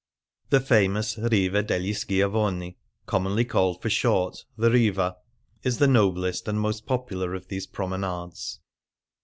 [0.49, 5.15] The famous Riva degli Schiavoni— commonly called for short, "the Venice on Foot Riva"*"—
[5.67, 8.59] is the noblest and most popular of these promenades.